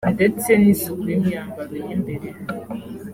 [0.15, 2.27] ndetse n’isuku y’imyambaro y’imbere